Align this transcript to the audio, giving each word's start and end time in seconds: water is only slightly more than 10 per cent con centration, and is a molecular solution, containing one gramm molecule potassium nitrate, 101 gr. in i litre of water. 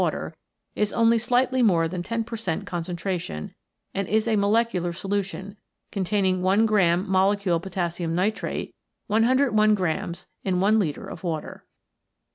water 0.01 0.33
is 0.73 0.91
only 0.91 1.19
slightly 1.19 1.61
more 1.61 1.87
than 1.87 2.01
10 2.01 2.23
per 2.23 2.35
cent 2.35 2.65
con 2.65 2.81
centration, 2.83 3.53
and 3.93 4.07
is 4.07 4.27
a 4.27 4.35
molecular 4.35 4.91
solution, 4.91 5.55
containing 5.91 6.41
one 6.41 6.65
gramm 6.65 7.07
molecule 7.07 7.59
potassium 7.59 8.15
nitrate, 8.15 8.73
101 9.05 9.75
gr. 9.75 9.87
in 9.87 10.63
i 10.63 10.69
litre 10.71 11.05
of 11.05 11.23
water. 11.23 11.67